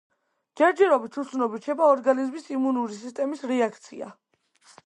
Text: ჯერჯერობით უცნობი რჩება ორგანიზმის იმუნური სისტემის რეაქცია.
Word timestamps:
ჯერჯერობით 0.61 1.19
უცნობი 1.23 1.59
რჩება 1.61 1.91
ორგანიზმის 1.97 2.49
იმუნური 2.57 3.01
სისტემის 3.05 3.47
რეაქცია. 3.53 4.13